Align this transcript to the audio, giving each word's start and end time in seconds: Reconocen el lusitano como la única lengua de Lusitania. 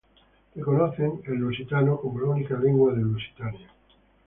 Reconocen 0.55 1.21
el 1.27 1.35
lusitano 1.35 1.95
como 2.01 2.19
la 2.21 2.29
única 2.31 2.57
lengua 2.57 2.91
de 2.95 3.01
Lusitania. 3.03 3.69